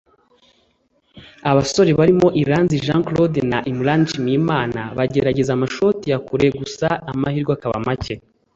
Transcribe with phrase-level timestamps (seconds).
[1.51, 7.77] abasore barimo Iranzi Jean Claude na Imran Nshimiyimana bagerageza amashoti ya kure gusa amahirwe akaba
[7.87, 8.13] make